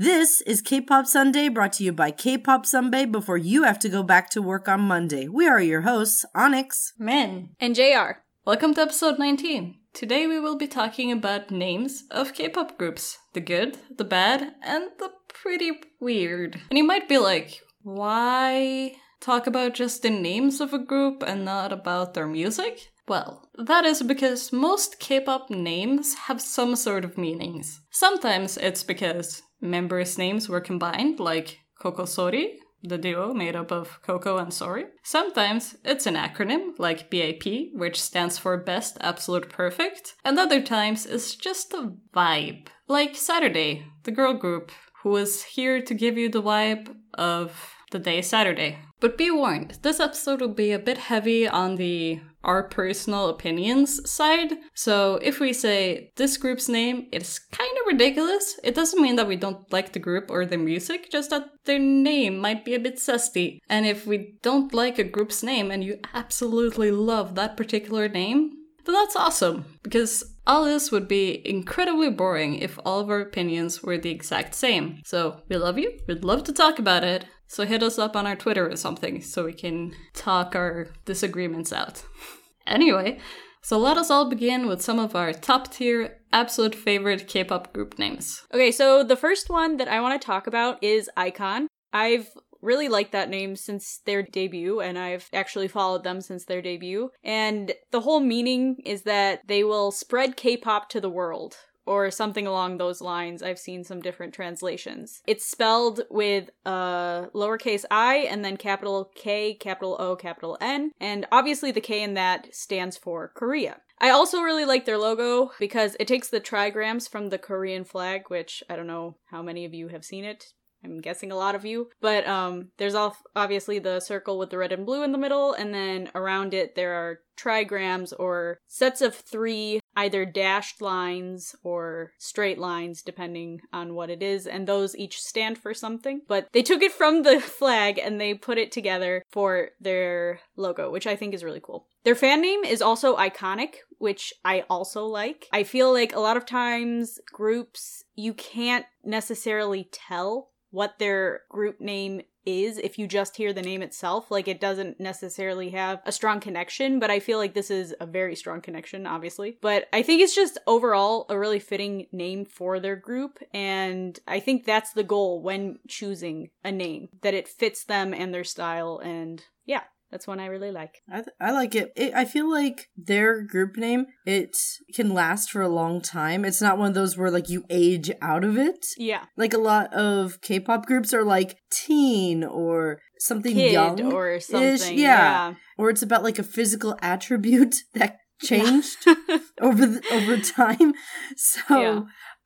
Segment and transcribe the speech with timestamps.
[0.00, 4.02] This is K-Pop Sunday brought to you by K-Pop Sunday before you have to go
[4.02, 5.28] back to work on Monday.
[5.28, 6.94] We are your hosts, Onyx.
[6.98, 7.50] Men.
[7.60, 8.22] And JR.
[8.46, 9.74] Welcome to episode 19.
[9.92, 13.18] Today we will be talking about names of K-pop groups.
[13.34, 16.58] The good, the bad, and the pretty weird.
[16.70, 21.44] And you might be like, why talk about just the names of a group and
[21.44, 22.88] not about their music?
[23.06, 27.82] Well, that is because most K-pop names have some sort of meanings.
[27.90, 34.38] Sometimes it's because members' names were combined, like CocoSori, the duo made up of Coco
[34.38, 34.84] and Sori.
[35.02, 41.06] Sometimes it's an acronym, like BAP, which stands for Best Absolute Perfect, and other times
[41.06, 46.28] it's just a vibe, like Saturday, the girl group, who is here to give you
[46.28, 48.78] the vibe of the day Saturday.
[49.00, 54.10] But be warned, this episode will be a bit heavy on the our personal opinions
[54.10, 54.54] side.
[54.74, 59.28] So if we say this group's name is kind of ridiculous, it doesn't mean that
[59.28, 62.80] we don't like the group or the music, just that their name might be a
[62.80, 63.60] bit susty.
[63.68, 68.59] And if we don't like a group's name and you absolutely love that particular name,
[68.84, 69.64] then that's awesome.
[69.82, 74.54] Because all this would be incredibly boring if all of our opinions were the exact
[74.54, 75.00] same.
[75.04, 77.24] So we love you, we'd love to talk about it.
[77.46, 81.72] So hit us up on our Twitter or something so we can talk our disagreements
[81.72, 82.04] out.
[82.66, 83.18] anyway,
[83.62, 87.72] so let us all begin with some of our top tier, absolute favorite K pop
[87.72, 88.42] group names.
[88.54, 91.66] Okay, so the first one that I want to talk about is iKON.
[91.92, 92.28] I've
[92.62, 97.10] really liked that name since their debut, and I've actually followed them since their debut.
[97.22, 101.56] And the whole meaning is that they will spread K pop to the world.
[101.86, 103.42] Or something along those lines.
[103.42, 105.22] I've seen some different translations.
[105.26, 110.92] It's spelled with a lowercase i and then capital K, capital O, capital N.
[111.00, 113.78] And obviously, the K in that stands for Korea.
[113.98, 118.24] I also really like their logo because it takes the trigrams from the Korean flag,
[118.28, 120.52] which I don't know how many of you have seen it.
[120.84, 121.90] I'm guessing a lot of you.
[122.00, 125.74] But um, there's obviously the circle with the red and blue in the middle, and
[125.74, 132.58] then around it there are trigrams or sets of three either dashed lines or straight
[132.58, 136.82] lines depending on what it is and those each stand for something but they took
[136.82, 141.32] it from the flag and they put it together for their logo which i think
[141.34, 145.92] is really cool their fan name is also iconic which i also like i feel
[145.92, 152.78] like a lot of times groups you can't necessarily tell what their group name is
[152.78, 154.30] if you just hear the name itself.
[154.30, 158.06] Like it doesn't necessarily have a strong connection, but I feel like this is a
[158.06, 159.58] very strong connection, obviously.
[159.60, 163.38] But I think it's just overall a really fitting name for their group.
[163.52, 168.32] And I think that's the goal when choosing a name that it fits them and
[168.32, 169.00] their style.
[169.02, 170.98] And yeah, that's one I really like.
[171.10, 171.92] I, th- I like it.
[171.96, 172.12] it.
[172.14, 174.56] I feel like their group name it
[174.94, 176.44] can last for a long time.
[176.44, 178.84] It's not one of those where like you age out of it.
[178.96, 184.40] Yeah, like a lot of K-pop groups are like teen or something Kid young or
[184.40, 184.98] something.
[184.98, 185.50] Yeah.
[185.50, 189.38] yeah, or it's about like a physical attribute that changed yeah.
[189.60, 190.94] over the, over time.
[191.36, 191.80] So.
[191.80, 192.00] Yeah.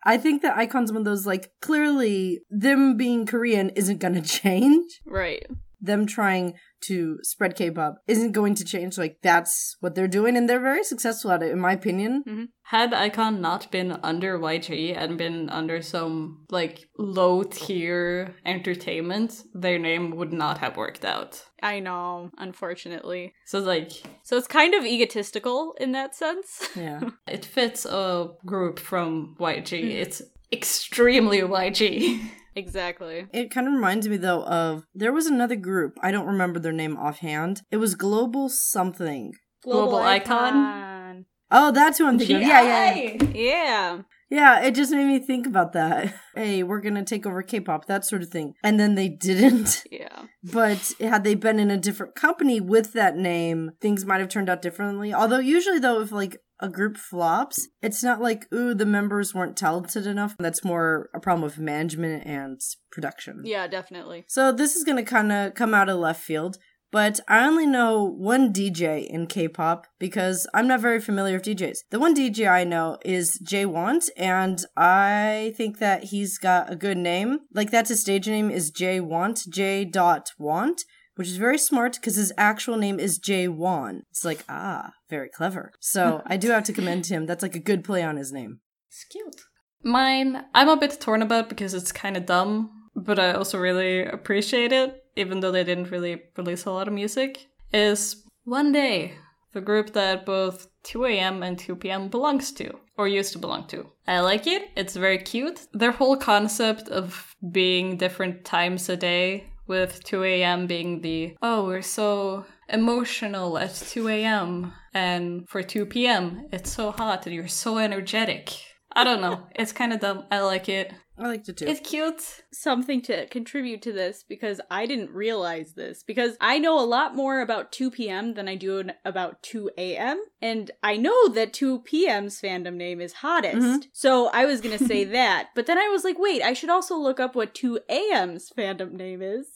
[0.07, 5.01] I think that iKON's one of those like clearly them being Korean isn't gonna change.
[5.07, 5.47] Right.
[5.85, 6.55] Them trying
[6.87, 8.99] to spread K-pop isn't going to change.
[8.99, 12.23] Like that's what they're doing, and they're very successful at it, in my opinion.
[12.27, 12.45] Mm-hmm.
[12.63, 19.79] Had iKON not been under YG and been under some like low tier entertainment, their
[19.79, 21.43] name would not have worked out.
[21.63, 23.35] I know, unfortunately.
[23.47, 23.93] So like
[24.23, 26.69] So it's kind of egotistical in that sense.
[26.75, 27.01] Yeah.
[27.29, 29.81] it fits a group from YG.
[29.81, 29.91] Mm-hmm.
[29.91, 32.21] It's extremely YG.
[32.57, 33.27] Exactly.
[33.33, 35.99] It kind of reminds me though of there was another group.
[36.03, 37.63] I don't remember their name offhand.
[37.71, 39.33] It was Global something.
[39.63, 40.55] Global, Global Icon.
[40.55, 41.27] Icon.
[41.51, 42.43] Oh, that's who I'm thinking of.
[42.43, 42.63] Yeah,
[42.95, 43.17] yeah.
[43.35, 44.03] Yeah.
[44.31, 46.15] Yeah, it just made me think about that.
[46.35, 48.55] Hey, we're gonna take over K-pop, that sort of thing.
[48.65, 49.85] And then they didn't.
[49.91, 50.25] Yeah.
[50.43, 54.51] But had they been in a different company with that name, things might have turned
[54.51, 55.15] out differently.
[55.15, 59.57] Although usually though, if like a group flops, it's not like, ooh, the members weren't
[59.57, 60.35] talented enough.
[60.39, 62.61] That's more a problem with management and
[62.91, 63.43] production.
[63.45, 64.25] Yeah, definitely.
[64.29, 66.57] So this is gonna kinda come out of left field.
[66.91, 71.43] But I only know one DJ in K pop because I'm not very familiar with
[71.43, 71.79] DJs.
[71.91, 76.77] The one DJ I know is Jay Want, and I think that he's got a
[76.77, 77.41] good name.
[77.53, 79.85] Like, that's his stage name is Jay Want, J.
[79.85, 80.85] Dot Want,
[81.17, 84.03] which is very smart because his actual name is Jay Wan.
[84.11, 85.73] It's like, ah, very clever.
[85.81, 87.27] So I do have to commend him.
[87.27, 88.61] That's like a good play on his name.
[88.89, 89.43] It's cute.
[89.83, 94.05] Mine, I'm a bit torn about because it's kind of dumb, but I also really
[94.05, 99.15] appreciate it even though they didn't really release a lot of music, is One Day,
[99.53, 102.79] the group that both 2am and 2pm belongs to.
[102.97, 103.91] or used to belong to.
[104.07, 104.71] I like it.
[104.77, 105.67] It's very cute.
[105.73, 110.67] Their whole concept of being different times a day with 2 a.m.
[110.67, 114.73] being the, oh, we're so emotional at 2 a.m.
[114.93, 118.53] And for 2 p.m., it's so hot and you're so energetic.
[118.95, 119.49] I don't know.
[119.55, 120.25] It's kind of dumb.
[120.31, 120.93] I like it.
[121.17, 121.67] I liked it too.
[121.67, 122.43] It's cute.
[122.53, 127.15] something to contribute to this because I didn't realize this because I know a lot
[127.15, 128.35] more about 2 p.m.
[128.35, 130.23] than I do about 2 a.m.
[130.43, 133.57] And I know that 2 p.m.'s fandom name is hottest.
[133.59, 133.87] Mhm.
[133.93, 135.51] So I was going to say that.
[135.55, 138.93] But then I was like, wait, I should also look up what 2 a.m.'s fandom
[138.93, 139.47] name is.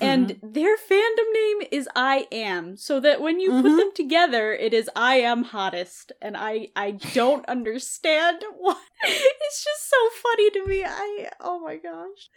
[0.00, 2.76] And their fandom name is I am.
[2.76, 3.76] So that when you put Mhm.
[3.78, 6.12] them together, it is I am hottest.
[6.20, 8.76] And I I don't understand why.
[9.04, 10.84] It's just so funny to me.
[10.84, 12.30] I oh my gosh.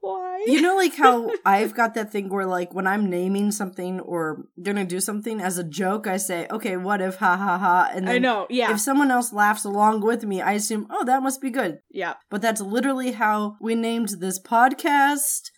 [0.00, 0.44] Why?
[0.46, 4.46] you know, like how I've got that thing where, like, when I'm naming something or
[4.62, 7.90] gonna do something as a joke, I say, "Okay, what if?" Ha ha ha.
[7.92, 8.46] And then I know.
[8.50, 8.72] Yeah.
[8.72, 12.14] if someone else laughs along with me, I assume, "Oh, that must be good." yeah.
[12.30, 15.50] But that's literally how we named this podcast,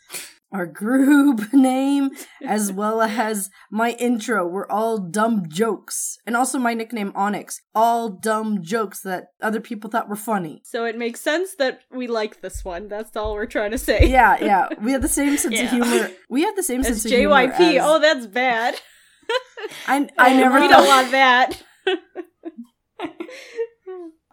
[0.53, 2.11] our group name,
[2.45, 4.47] as well as my intro.
[4.47, 6.17] We're all dumb jokes.
[6.27, 7.61] And also my nickname, Onyx.
[7.75, 10.63] All dumb jokes that other people thought were funny.
[10.65, 12.89] So it makes sense that we like this one.
[12.89, 14.07] That's all we're trying to say.
[14.09, 14.69] Yeah, yeah.
[14.83, 15.65] We have the same sense Yeah.
[15.65, 16.11] of humor.
[16.31, 17.35] We have the same As sense of humor.
[17.49, 17.77] JYP.
[17.77, 18.75] as- Oh, that's bad.
[19.87, 21.63] I, I never We thought- don't want that.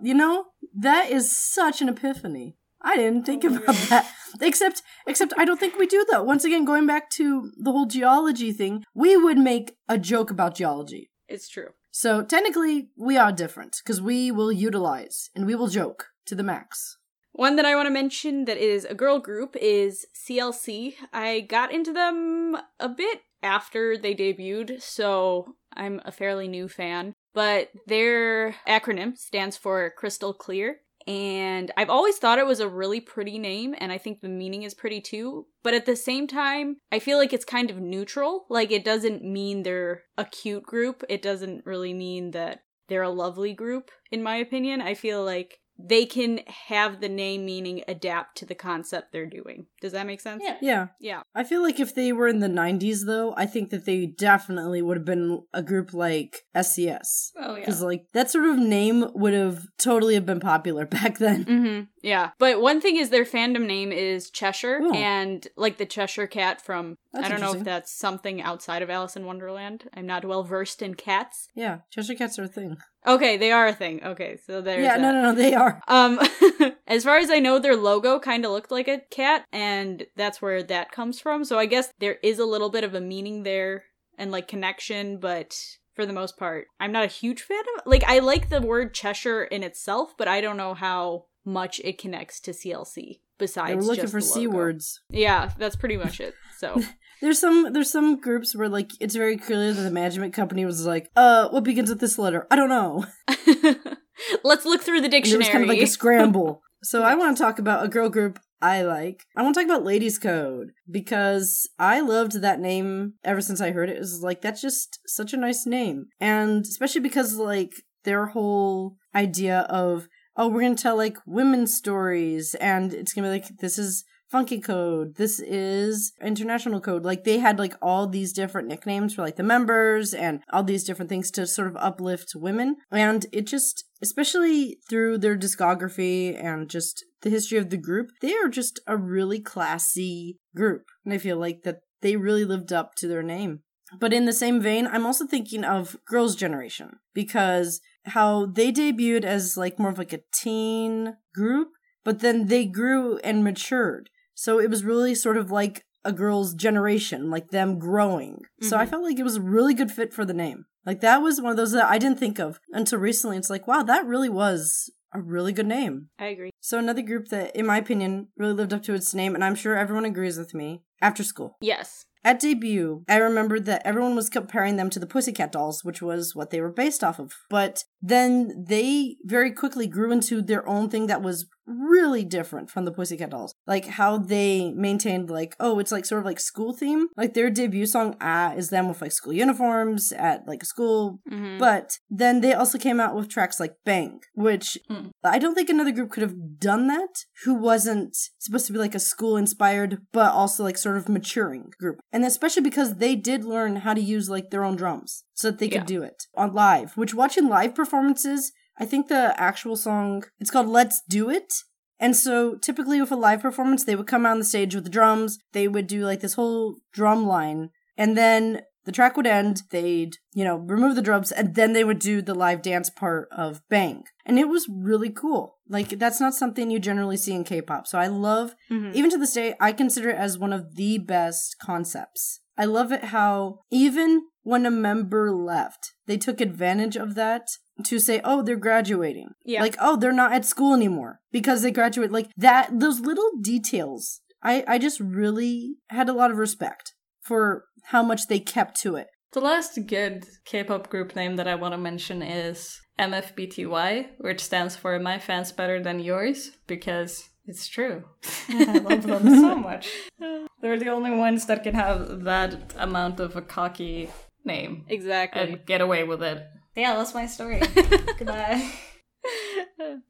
[0.01, 0.45] You know,
[0.77, 2.57] that is such an epiphany.
[2.85, 4.09] I didn't think about that.
[4.39, 6.23] Except except I don't think we do though.
[6.23, 10.55] Once again, going back to the whole geology thing, we would make a joke about
[10.55, 11.09] geology.
[11.27, 11.69] It's true.
[11.91, 16.43] So technically we are different because we will utilize and we will joke to the
[16.43, 16.97] max.
[17.31, 20.93] One that I want to mention that is a girl group is CLC.
[21.11, 27.13] I got into them a bit after they debuted, so I'm a fairly new fan.
[27.33, 30.77] But their acronym stands for Crystal Clear.
[31.07, 34.63] And I've always thought it was a really pretty name, and I think the meaning
[34.63, 35.45] is pretty too.
[35.63, 38.45] But at the same time, I feel like it's kind of neutral.
[38.49, 43.09] Like, it doesn't mean they're a cute group, it doesn't really mean that they're a
[43.09, 44.81] lovely group, in my opinion.
[44.81, 49.65] I feel like they can have the name meaning adapt to the concept they're doing.
[49.81, 50.41] Does that make sense?
[50.43, 50.57] Yeah.
[50.61, 50.87] Yeah.
[50.99, 51.21] Yeah.
[51.33, 54.81] I feel like if they were in the 90s though, I think that they definitely
[54.81, 57.31] would have been a group like SCS.
[57.37, 57.59] Oh, yeah.
[57.59, 61.45] Because like that sort of name would have totally have been popular back then.
[61.45, 61.81] Mm-hmm.
[62.01, 62.31] Yeah.
[62.39, 64.93] But one thing is their fandom name is Cheshire Oh.
[64.93, 68.89] and like the Cheshire cat from That's I don't know if that's something outside of
[68.89, 69.89] Alice in Wonderland.
[69.93, 71.47] I'm not well versed in cats.
[71.55, 72.77] Yeah, Cheshire Cats are a thing.
[73.07, 74.03] Okay, they are a thing.
[74.03, 75.13] Okay, so there's yeah, no, that.
[75.13, 75.81] no, no, they are.
[75.87, 76.19] Um,
[76.87, 80.41] as far as I know, their logo kind of looked like a cat, and that's
[80.41, 81.45] where that comes from.
[81.45, 83.85] So I guess there is a little bit of a meaning there
[84.17, 85.57] and like connection, but
[85.95, 87.83] for the most part, I'm not a huge fan of.
[87.85, 91.97] Like, I like the word Cheshire in itself, but I don't know how much it
[91.97, 93.19] connects to CLC.
[93.37, 95.01] Besides, They were looking for c words.
[95.09, 96.33] Yeah, that's pretty much it.
[96.57, 96.81] So
[97.21, 100.85] There's some there's some groups where like it's very clear that the management company was
[100.85, 102.47] like, uh, what begins with this letter?
[102.51, 103.05] I don't know.
[104.43, 105.39] let's look through the And it dictionary.
[105.39, 106.61] was kind of like a scramble.
[106.83, 109.23] so I want to talk about a girl group I like.
[109.35, 113.71] I want to talk about Ladies Code because I loved that name ever since I
[113.71, 113.97] heard it.
[113.97, 117.73] It was like that's just such a nice name, and especially because like
[118.03, 120.07] their whole idea of
[120.37, 124.03] oh we're gonna tell like women's stories and it's gonna be like this is
[124.35, 125.15] funky code.
[125.15, 127.05] This is international code.
[127.05, 130.83] Like they had like all these different nicknames for like the members and all these
[130.83, 132.75] different things to sort of uplift women.
[132.91, 138.33] And it just especially through their discography and just the history of the group they
[138.33, 140.83] are just a really classy group.
[141.05, 143.61] And i feel like that they really lived up to their name.
[144.01, 149.23] But in the same vein, I'm also thinking of Girls' Generation because how they debuted
[149.23, 151.69] as like more of like a teen group,
[152.03, 154.09] but then they grew and matured.
[154.35, 158.41] So it was really sort of like a girls' generation, like them growing.
[158.61, 158.89] So I Mhm.
[158.89, 160.65] felt like it was a really good fit for the name.
[160.85, 163.37] Like that was one of those that I didn't think of until recently.
[163.37, 166.09] It's like, wow, that really was a really good name.
[166.19, 166.51] I agree.
[166.59, 169.55] So another group that, in my opinion, really lived up to its name, and I'm
[169.55, 171.57] sure everyone agrees with me, After School.
[171.61, 172.05] Yes.
[172.23, 176.35] At debut, I remembered that everyone was comparing them to the Pussycat Dolls, which was
[176.35, 177.33] what they were based off of.
[177.49, 182.85] But then they very quickly grew into their own thing that was really different from
[182.85, 183.53] the Pussycat Dolls.
[183.67, 187.07] Like how they maintained like, oh, it's like sort of like school theme.
[187.17, 191.19] Like their debut song Ah is them with like school uniforms at like a school.
[191.31, 191.59] Mhm.
[191.59, 195.09] But then they also came out with tracks like Bang, which Mm.
[195.23, 198.95] I don't think another group could have done that who wasn't supposed to be like
[198.95, 201.99] a school inspired, but also like sort of maturing group.
[202.13, 205.59] And especially because they did learn how to use like their own drums so that
[205.59, 205.97] they could Yeah.
[205.97, 210.67] do it on live, which watching live performances I think the actual song it's called
[210.67, 211.53] Let's Do It.
[211.99, 214.83] And so typically with a live performance, they would come out on the stage with
[214.83, 219.25] the drums, they would do like this whole drum line, and then the track would
[219.25, 222.89] end, they'd, you know, remove the drums, and then they would do the live dance
[222.89, 224.03] part of Bang.
[224.25, 225.55] And it was really cool.
[225.67, 227.87] Like, that's not something you generally see in K pop.
[227.87, 228.93] So I love, Mhm.
[228.93, 232.41] even to this day, I consider it as one of the best concepts.
[232.57, 237.47] I love it how even when a member left, they took advantage of that
[237.83, 239.29] to say, oh, they're graduating.
[239.43, 239.61] Yeah.
[239.61, 242.11] Like, oh, they're not at school anymore because they graduate.
[242.11, 244.21] Like that, those little details.
[244.43, 248.95] I, I just really had a lot of respect for how much they kept to
[248.95, 249.07] it.
[249.33, 254.75] The last good K-pop group name that I want to mention is MFBTY, which stands
[254.75, 258.03] for My Fans Better Than Yours, because it's true.
[258.49, 259.89] I love them so much.
[260.61, 264.09] They're the only ones that can have that amount of a cocky
[264.43, 265.41] name Exactly.
[265.41, 266.43] and get away with it.
[266.75, 267.59] Yeah, that's my story.
[268.17, 268.71] Goodbye.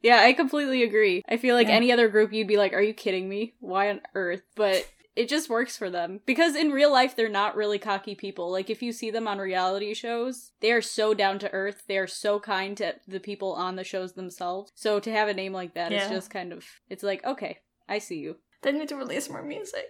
[0.02, 1.24] yeah, I completely agree.
[1.28, 1.76] I feel like Yeah.
[1.76, 3.56] any other group you'd be like, "Are you kidding me?
[3.60, 7.56] Why on earth?" But it just works for them because in real life they're not
[7.56, 8.52] really cocky people.
[8.52, 11.84] Like if you see them on reality shows, they are so down to earth.
[11.88, 14.72] They are so kind to the people on the shows themselves.
[14.76, 16.10] So to have a name like that is Yeah.
[16.10, 19.86] just kind of it's like, "Okay, I see you." They need to release more music.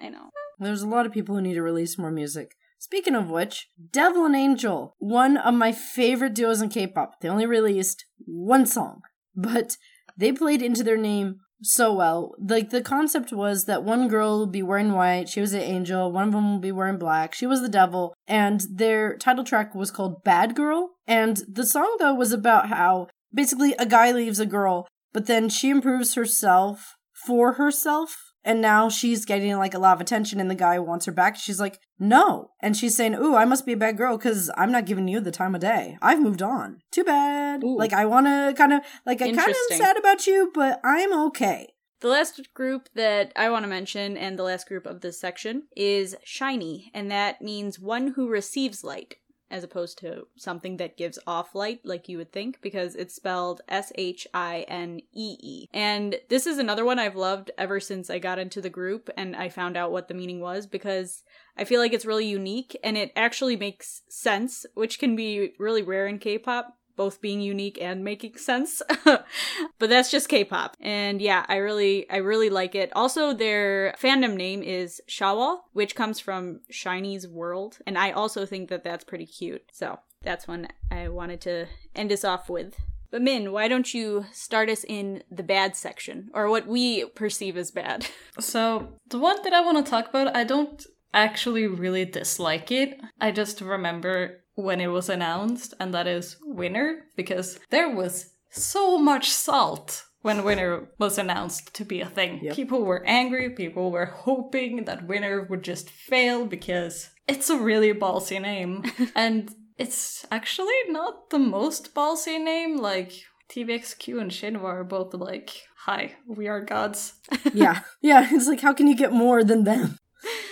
[0.00, 0.30] I know.
[0.58, 2.54] There's a lot of people who need to release more music.
[2.78, 7.20] Speaking of which, Devil and Angel, one of my favorite duos in K-pop.
[7.20, 9.02] They only released one song,
[9.34, 9.76] but
[10.16, 12.34] they played into their name so well.
[12.38, 16.10] Like the concept was that one girl would be wearing white, she was an angel,
[16.10, 19.74] one of them would be wearing black, she was the devil, and their title track
[19.74, 20.92] was called Bad Girl.
[21.06, 25.50] And the song though was about how basically a guy leaves a girl, but then
[25.50, 30.50] she improves herself for herself and now she's getting like a lot of attention and
[30.50, 31.36] the guy wants her back.
[31.36, 32.50] She's like no.
[32.60, 35.20] And she's saying ooh i must be a bad girl because i'm not giving you
[35.20, 35.98] the time of day.
[36.00, 36.80] I've moved on.
[36.90, 37.62] Too bad.
[37.64, 37.76] Ooh.
[37.76, 39.78] like i want to kind of like i kind of Interesting.
[39.78, 41.74] sad about you but i'm okay.
[42.00, 45.64] The last group that I want to mention, and the last group of this section,
[45.76, 49.16] is SHINee, and that means one who receives light,
[49.50, 53.60] as opposed to something that gives off light, like you would think, because it's spelled
[53.68, 55.66] S H I N E E.
[55.72, 59.34] And this is another one I've loved ever since I got into the group and
[59.36, 61.22] I found out what the meaning was, because
[61.56, 65.82] I feel like it's really unique and it actually makes sense, which can be really
[65.82, 68.82] rare in K pop both being unique and making sense.
[69.04, 70.76] but that's just K-pop.
[70.80, 72.92] And yeah, I really I really like it.
[72.94, 78.68] Also their fandom name is Shawol, which comes from SHINee's World, and I also think
[78.68, 79.62] that that's pretty cute.
[79.72, 82.76] So, that's one I wanted to end us off with.
[83.10, 87.56] But Min, why don't you start us in the bad section or what we perceive
[87.56, 88.06] as bad?
[88.40, 93.00] So, the one that I want to talk about, I don't actually really dislike it.
[93.20, 98.98] I just remember when it was announced, and that is Winner, because there was so
[98.98, 102.40] much salt when Winner was announced to be a thing.
[102.42, 102.56] Yep.
[102.56, 107.92] People were angry, people were hoping that Winner would just fail because it's a really
[107.94, 108.84] ballsy name.
[109.14, 113.12] and it's actually not the most ballsy name, like.
[113.50, 117.14] TVXQ and Shinhwa are both like, hi, we are gods.
[117.52, 119.98] yeah yeah it's like how can you get more than them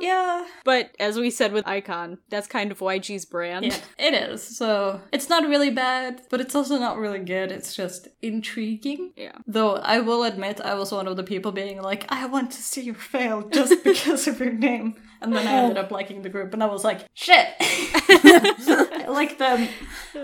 [0.00, 3.66] Yeah, But as we said with iKON, that's kind of YG's brand.
[3.66, 4.42] Yeah, it is.
[4.56, 7.52] So it's not really bad, but it's also not really good.
[7.52, 9.12] It's just intriguing.
[9.16, 9.32] Yeah.
[9.46, 12.62] Though I will admit, I was one of the people being like, I want to
[12.62, 14.96] see you fail just because of your name.
[15.22, 17.46] And then I ended up liking the group, and I was like, shit!
[17.60, 19.68] I like them.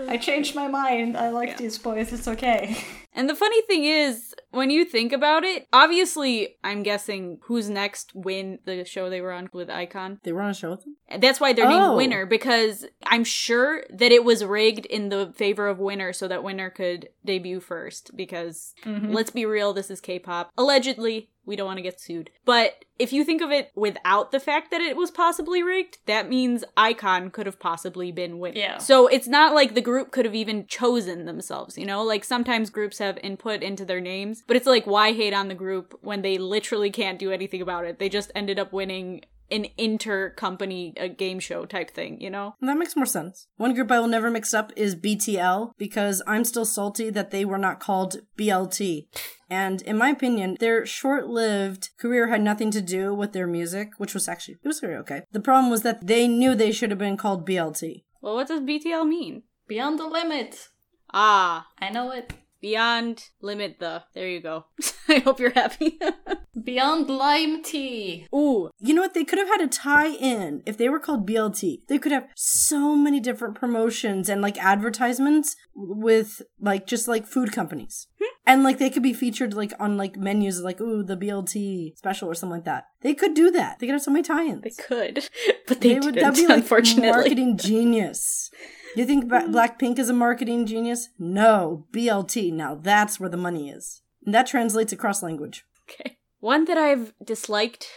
[0.07, 1.15] I changed my mind.
[1.15, 2.11] I like these boys.
[2.11, 2.83] It's okay.
[3.13, 8.13] And the funny thing is, when you think about it, obviously, I'm guessing who's next
[8.15, 10.19] win the show they were on with iKON.
[10.23, 11.87] they were on a show with them That's why they're Oh.
[11.87, 16.27] named Winner because I'm sure that it was rigged in the favor of Winner so
[16.27, 18.11] that Winner could debut first.
[18.15, 19.11] Because mm-hmm.
[19.13, 20.51] let's be real, this is K-pop.
[20.57, 22.29] Allegedly, we don't want to get sued.
[22.45, 26.29] But if you think of it without the fact that it was possibly rigged, that
[26.29, 28.57] means iKON could have possibly been Winner.
[28.57, 28.77] Yeah.
[28.77, 32.03] So it's not like the group could have even chosen themselves, you know?
[32.03, 35.55] Like sometimes groups have input into their names, but it's like why hate on the
[35.55, 37.97] group when they literally can't do anything about it?
[37.97, 42.55] They just ended up winning an inter-company uh, game show type thing, you know?
[42.61, 46.43] that makes more sense one group i will never mix up is btl because i'm
[46.43, 49.07] still salty that they were not called blt
[49.49, 54.13] and in my opinion their short-lived career had nothing to do with their music which
[54.13, 56.99] was actually it was very okay the problem was that they knew they should have
[56.99, 57.83] been called blt
[58.21, 59.43] Well, what does BTL mean?
[59.67, 60.69] Beyond the limit.
[61.13, 62.33] Ah, I know it.
[62.61, 64.03] Beyond limit the.
[64.13, 64.65] There you go.
[65.07, 65.99] I hope you're happy.
[66.63, 68.27] Beyond lime tea.
[68.33, 69.13] Ooh, You know what?
[69.13, 71.81] They could have had a tie in if they were called BLT.
[71.87, 77.51] They could have so many different promotions and like advertisements with like just like food
[77.51, 78.07] companies.
[78.19, 78.25] Hmm.
[78.47, 82.27] And like they could be featured like on like menus like, ooh, the BLT special
[82.29, 82.87] or something like that.
[83.01, 83.77] They could do that.
[83.79, 84.63] They could have so many tie ins.
[84.63, 85.29] they could,
[85.67, 88.49] but they, would that'd be like unfortunately, marketing genius.
[88.95, 89.51] You think mm.
[89.51, 91.09] Blackpink is a marketing genius?
[91.19, 92.51] No, BLT.
[92.51, 94.01] Now that's where the money is.
[94.25, 95.65] And that translates across language.
[95.89, 96.17] Okay.
[96.39, 97.87] One that I've disliked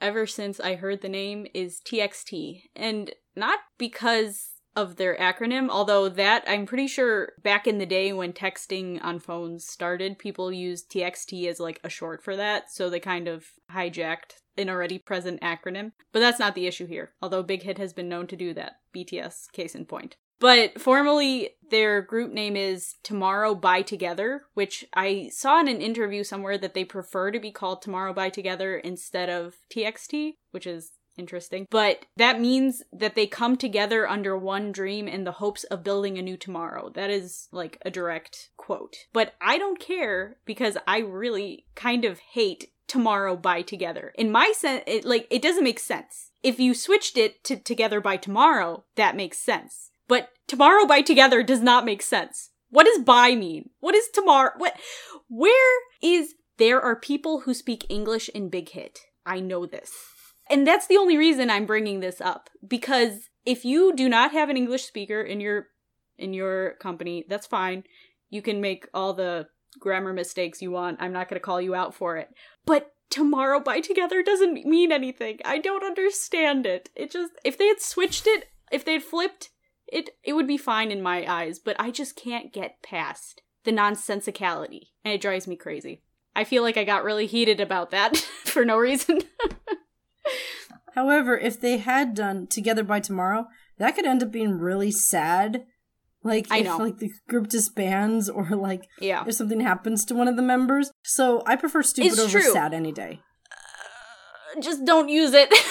[0.00, 2.62] ever since I heard the name is TXT.
[2.74, 8.12] And not because of their acronym, although that I'm pretty sure back in the day
[8.12, 12.88] when texting on phones started, people used TXT as like a short for that, so
[12.88, 15.92] they kind of hijacked an already present acronym.
[16.12, 18.76] But that's not the issue here, although Big Hit has been known to do that.
[18.94, 20.16] BTS, case in point.
[20.40, 26.24] But formally, their group name is Tomorrow by Together, which I saw in an interview
[26.24, 30.92] somewhere that they prefer to be called Tomorrow by Together instead of TXT, which is
[31.16, 31.66] interesting.
[31.70, 36.18] But that means that they come together under one dream in the hopes of building
[36.18, 36.90] a new tomorrow.
[36.90, 38.96] That is like a direct quote.
[39.12, 44.12] But I don't care because I really kind of hate tomorrow by together.
[44.16, 46.32] In my sense, it like it doesn't make sense.
[46.42, 49.89] If you switched it to together by tomorrow, that makes sense.
[50.10, 52.50] But tomorrow by together does not make sense.
[52.68, 53.70] What does by mean?
[53.78, 54.50] What is tomorrow?
[54.56, 54.74] What?
[55.28, 58.98] Where is there are people who speak English in Big Hit?
[59.24, 59.92] I know this.
[60.50, 64.48] And that's the only reason I'm bringing this up because if you do not have
[64.48, 65.68] an English speaker in your
[66.18, 67.84] in your company, that's fine.
[68.30, 69.46] You can make all the
[69.78, 71.00] grammar mistakes you want.
[71.00, 72.30] I'm not going to call you out for it.
[72.66, 75.38] But tomorrow by together doesn't mean anything.
[75.44, 76.88] I don't understand it.
[76.96, 79.50] It just if they had switched it, if they had flipped
[79.92, 83.72] it it would be fine in my eyes, but I just can't get past the
[83.72, 86.02] nonsensicality, and it drives me crazy.
[86.34, 89.22] I feel like I got really heated about that for no reason.
[90.94, 93.46] However, if they had done Together by Tomorrow,
[93.78, 95.64] that could end up being really sad.
[96.22, 96.76] Like I if know.
[96.76, 99.24] like the group disbands or like yeah.
[99.26, 100.90] if something happens to one of the members.
[101.02, 102.52] So I prefer stupid It's over true.
[102.52, 103.20] sad any day.
[104.56, 105.52] Uh, just don't use it.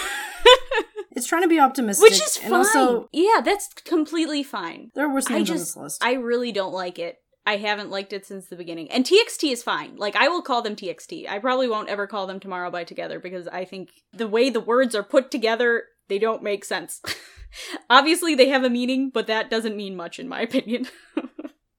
[1.20, 2.04] It's trying to be optimistic.
[2.04, 2.54] Which is and fine.
[2.54, 4.90] also yeah, that's completely fine.
[4.96, 6.04] there are worse I just on this list.
[6.04, 7.18] I really don't like it.
[7.46, 8.92] I haven't liked it since the beginning.
[8.92, 9.96] And TXT is fine.
[9.98, 11.28] Like I will call them TXT.
[11.30, 14.60] I probably won't ever call them Tomorrow by Together because I think the way the
[14.60, 17.02] words are put together, they don't make sense.
[17.90, 20.88] Obviously they have a meaning, but that doesn't mean much in my opinion.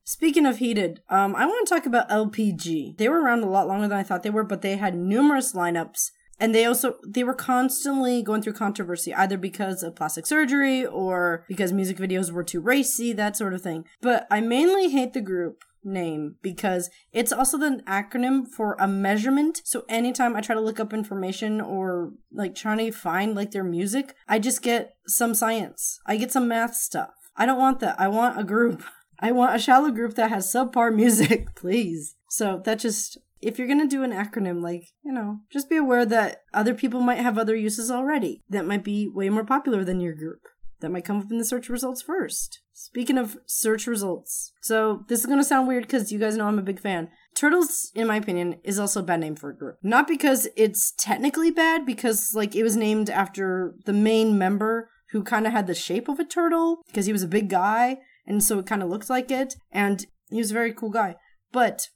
[0.02, 2.98] Speaking of heated, um, I want to talk about LPG.
[2.98, 5.52] They were around a lot longer than I thought they were, but they had numerous
[5.52, 10.84] lineups, and they also they were constantly going through controversy, either because of plastic surgery
[10.84, 13.84] or because music videos were too racy, that sort of thing.
[14.00, 19.60] But I mainly hate the group name because it's also the acronym for a measurement.
[19.64, 23.64] So anytime I try to look up information or like trying to find like their
[23.64, 26.00] music, I just get some science.
[26.06, 27.10] I get some math stuff.
[27.36, 28.00] I don't want that.
[28.00, 28.82] I want a group.
[29.22, 32.16] I want a shallow group that has subpar music, please.
[32.30, 36.04] So that just if you're gonna do an acronym, like, you know, just be aware
[36.06, 40.00] that other people might have other uses already that might be way more popular than
[40.00, 40.40] your group.
[40.80, 42.60] That might come up in the search results first.
[42.72, 46.58] Speaking of search results, so this is gonna sound weird because you guys know I'm
[46.58, 47.08] a big fan.
[47.34, 49.76] Turtles, in my opinion, is also a bad name for a group.
[49.82, 55.22] Not because it's technically bad, because like it was named after the main member who
[55.22, 58.42] kind of had the shape of a turtle because he was a big guy and
[58.42, 61.16] so it kind of looked like it and he was a very cool guy.
[61.52, 61.88] But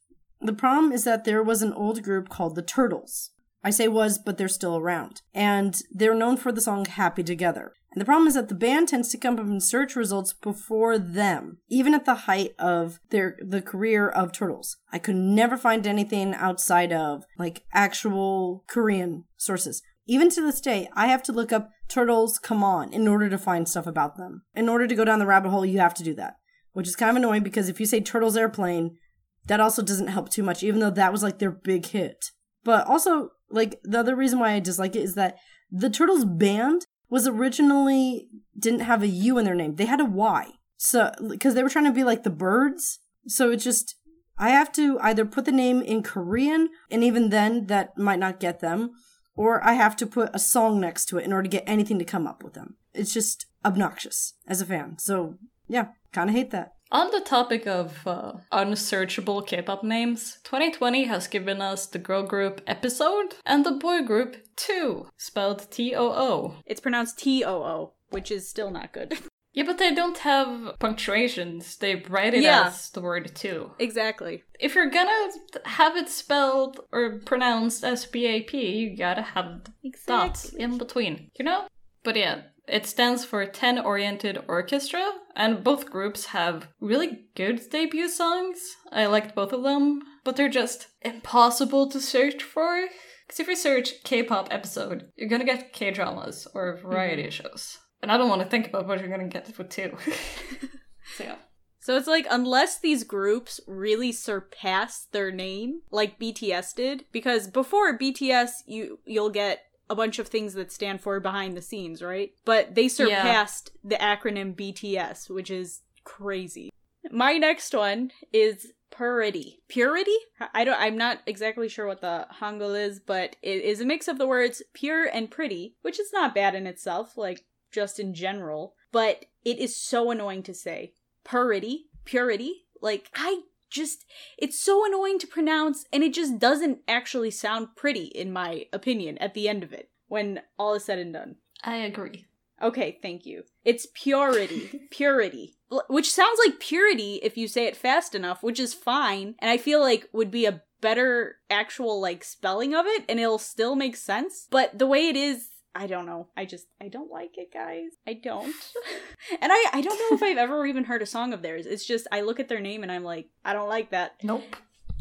[0.44, 3.30] the problem is that there was an old group called the Turtles.
[3.62, 5.22] I say was, but they're still around.
[5.32, 7.72] And they're known for the song Happy Together.
[7.94, 10.98] And the problem is that the band tends to come up in search results before
[10.98, 14.76] them, even at the height of their the career of Turtles.
[14.92, 19.80] I could never find anything outside of like actual Korean sources.
[20.06, 23.38] Even to this day, I have to look up Turtles Come On in order to
[23.38, 24.42] find stuff about them.
[24.54, 26.34] In order to go down the rabbit hole, you have to do that.
[26.72, 28.98] Which is kind of annoying because if you say Turtles Airplane,
[29.46, 32.32] that also doesn't help too much, even though that was like their big hit.
[32.64, 35.36] But also, like, the other reason why I dislike it is that
[35.70, 38.28] the Turtles band was originally
[38.58, 39.76] didn't have a U in their name.
[39.76, 40.52] They had a Y.
[40.76, 43.00] So, because they were trying to be like the Byrds.
[43.26, 43.96] So it's just,
[44.38, 48.40] I have to either put the name in Korean, and even then, that might not
[48.40, 48.92] get them,
[49.36, 51.98] or I have to put a song next to it in order to get anything
[51.98, 52.76] to come up with them.
[52.92, 54.98] It's just obnoxious as a fan.
[54.98, 55.36] So,
[55.68, 56.72] yeah, kind of hate that.
[56.92, 62.60] On the topic of uh, unsearchable K-pop names, 2020 has given us the girl group
[62.66, 66.56] Episode and the boy group Two, spelled T-O-O.
[66.66, 69.14] it's pronounced T O O, which is still not good.
[69.56, 71.76] Yeah, but they don't have punctuations.
[71.76, 72.64] They write it Yeah.
[72.66, 73.70] as the word too.
[73.78, 74.42] Exactly.
[74.58, 75.28] If you're gonna
[75.64, 79.62] have it spelled or pronounced as BAP, you gotta have
[80.08, 81.68] dots in between, you know?
[82.02, 85.04] But yeah, it stands for 10 Oriented Orchestra,
[85.36, 88.58] and both groups have really good debut songs.
[88.90, 92.88] I liked both of them, but they're just impossible to search for.
[93.26, 97.48] Because if you search K pop episode, you're gonna get K dramas or variety mm-hmm.
[97.48, 97.78] shows.
[98.02, 99.96] And I don't want to think about what you're gonna get with two.
[101.16, 101.36] so yeah.
[101.80, 107.98] So it's like unless these groups really surpass their name like BTS did because before
[107.98, 112.32] BTS you you'll get a bunch of things that stand for behind the scenes, right?
[112.44, 116.70] But they surpassed the acronym BTS, which is crazy.
[117.10, 119.60] My next one is Purity.
[119.66, 120.16] Purity?
[120.54, 124.06] I don't I'm not exactly sure what the Hangul is, but it is a mix
[124.06, 128.14] of the words pure and pretty, which is not bad in itself, like just in
[128.14, 130.92] general, but it is so annoying to say
[131.24, 132.66] purity, purity.
[132.80, 134.04] Like, I just,
[134.38, 139.18] it's so annoying to pronounce, and it just doesn't actually sound pretty, in my opinion,
[139.18, 141.36] at the end of it, when all is said and done.
[141.62, 142.26] I agree.
[142.62, 143.42] Okay, thank you.
[143.64, 145.56] It's purity, purity,
[145.88, 149.56] which sounds like purity if you say it fast enough, which is fine, and I
[149.56, 153.96] feel like would be a better actual, like, spelling of it, and it'll still make
[153.96, 154.46] sense.
[154.50, 156.28] But the way it is, I don't know.
[156.36, 157.90] I just I don't like it, guys.
[158.06, 158.54] I don't.
[159.40, 161.66] and I I don't know if I've ever even heard a song of theirs.
[161.66, 164.14] It's just I look at their name and I'm like, I don't like that.
[164.22, 164.56] Nope.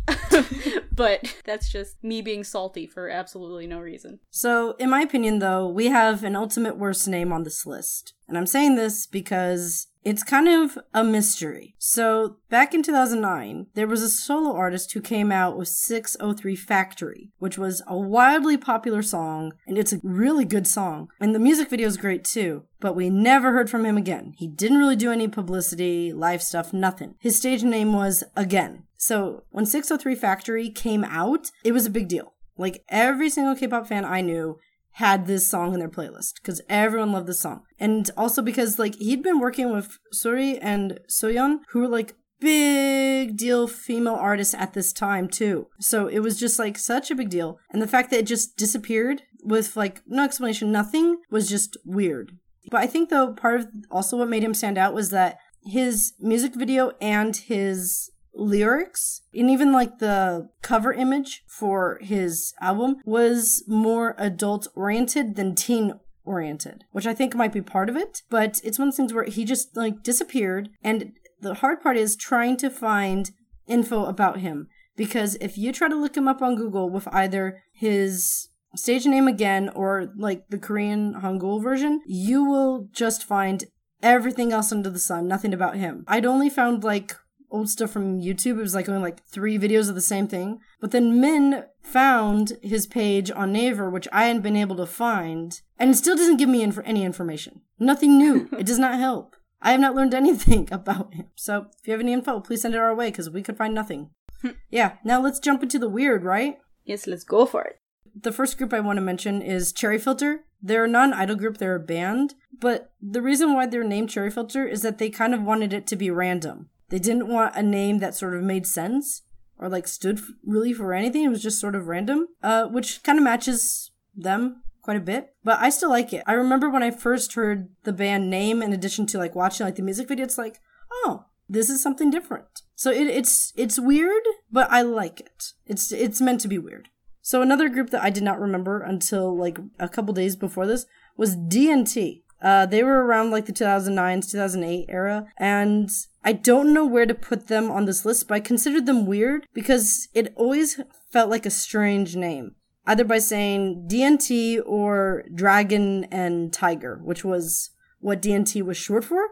[0.91, 4.19] but that's just me being salty for absolutely no reason.
[4.29, 8.13] So, in my opinion, though, we have an ultimate worst name on this list.
[8.27, 11.75] And I'm saying this because it's kind of a mystery.
[11.77, 17.31] So, back in 2009, there was a solo artist who came out with 603 Factory,
[17.39, 21.09] which was a wildly popular song, and it's a really good song.
[21.19, 24.33] And the music video is great too, but we never heard from him again.
[24.37, 27.15] He didn't really do any publicity, live stuff, nothing.
[27.19, 28.83] His stage name was Again.
[29.05, 32.35] So, when 603 Factory came out, it was a big deal.
[32.57, 34.59] Like every single K-pop fan I knew
[34.91, 38.95] had this song in their playlist because everyone loved this song, and also because like
[38.95, 44.73] he'd been working with Suri and Soyeon, who were like big deal female artists at
[44.73, 45.67] this time too.
[45.81, 48.55] So it was just like such a big deal, and the fact that it just
[48.55, 52.37] disappeared with like no explanation, nothing was just weird.
[52.71, 56.13] But I think though part of also what made him stand out was that his
[56.21, 63.63] music video and his lyrics and even like the cover image for his album was
[63.67, 65.93] more adult oriented than teen
[66.25, 68.21] oriented, which I think might be part of it.
[68.29, 70.69] But it's one of those things where he just like disappeared.
[70.83, 73.31] And the hard part is trying to find
[73.67, 74.67] info about him.
[74.95, 79.27] Because if you try to look him up on Google with either his stage name
[79.27, 83.65] again or like the Korean Hangul version, you will just find
[84.01, 86.03] everything else under the sun, nothing about him.
[86.07, 87.15] I'd only found like
[87.53, 88.57] old stuff from YouTube.
[88.57, 90.59] It was like only like three videos of the same thing.
[90.81, 95.61] But then Min found his page on Naver, which I hadn't been able to find,
[95.77, 97.61] and it still doesn't give me inf- any information.
[97.79, 98.49] Nothing new.
[98.57, 99.35] it does not help.
[99.61, 101.27] I have not learned anything about him.
[101.35, 103.73] So if you have any info, please send it our way because we could find
[103.73, 104.09] nothing.
[104.41, 104.49] Hmm.
[104.69, 106.57] yeah, now let's jump into the weird, right?
[106.83, 107.77] Yes, let's go for it.
[108.19, 110.41] The first group I want to mention is Cherry Filter.
[110.61, 112.35] They're a non idol group, they're a band.
[112.59, 115.87] But the reason why they're named Cherry Filter is that they kind of wanted it
[115.87, 116.69] to be random.
[116.93, 119.23] They didn't want a name that sort of made sense
[119.57, 121.23] or like stood really for anything.
[121.23, 125.33] It was just sort of random, uh, which kind of matches them quite a bit.
[125.43, 126.21] But I still like it.
[126.27, 129.77] I remember when I first heard the band name, in addition to like watching like
[129.77, 130.59] the music video, it's like,
[130.91, 132.61] oh, this is something different.
[132.75, 135.53] So it, it's it's weird, but I like it.
[135.65, 136.89] It's it's meant to be weird.
[137.23, 140.85] So another group that I did not remember until like a couple days before this
[141.17, 142.21] was DNT.
[142.43, 145.89] Uh, they were around like the 2009 2008 era, and
[146.23, 149.47] I don't know where to put them on this list, but I considered them weird
[149.53, 150.79] because it always
[151.09, 152.55] felt like a strange name.
[152.85, 157.69] Either by saying DNT or Dragon and Tiger, which was
[158.03, 159.29] what DNT was short for.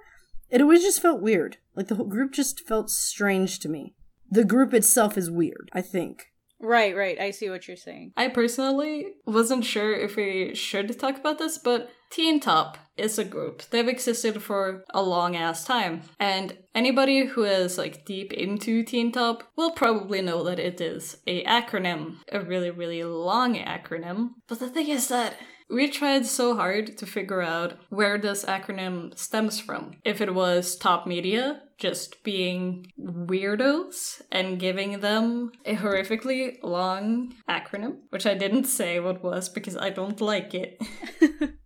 [0.50, 1.58] It always just felt weird.
[1.76, 3.94] Like the whole group just felt strange to me.
[4.30, 6.31] The group itself is weird, I think.
[6.62, 7.20] Right, right.
[7.20, 8.14] I see what you're saying.
[8.16, 13.24] I personally wasn't sure if we should talk about this, but Teen Top is a
[13.24, 13.64] group.
[13.70, 16.02] They've existed for a long ass time.
[16.20, 21.18] And anybody who is like deep into Teen Top will probably know that it is
[21.26, 24.32] a acronym, a really, really long acronym.
[24.48, 25.36] But the thing is that
[25.72, 29.92] we tried so hard to figure out where this acronym stems from.
[30.04, 37.98] If it was top media just being weirdos and giving them a horrifically long acronym,
[38.10, 40.80] which I didn't say what was because I don't like it.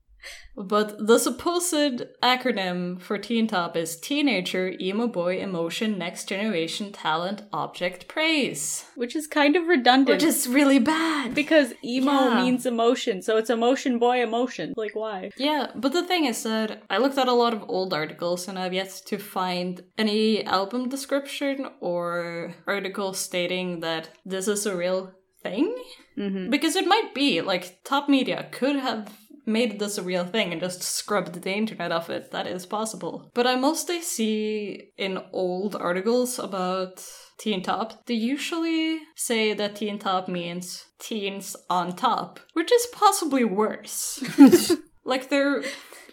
[0.57, 7.43] But the supposed acronym for Teen Top is Teenager Emo Boy Emotion Next Generation Talent
[7.51, 8.85] Object Praise.
[8.95, 10.15] Which is kind of redundant.
[10.21, 11.35] Which is really bad.
[11.35, 12.41] because emo Yeah.
[12.43, 14.73] means emotion, so it's emotion boy emotion.
[14.77, 15.31] Like why?
[15.37, 18.57] Yeah, but the thing is that I looked at a lot of old articles and
[18.57, 25.11] I've yet to find any album description or article stating that this is a real
[25.43, 25.75] thing.
[26.17, 26.49] Mm-hmm.
[26.49, 29.11] Because it might be, like, top media could have
[29.45, 32.31] made this a real thing and just scrubbed the internet of it.
[32.31, 33.31] That is possible.
[33.33, 37.05] But I mostly see in old articles about
[37.37, 43.43] Teen Top, they usually say that Teen Top means teens on top, which is possibly
[43.43, 44.23] worse.
[45.03, 45.63] like their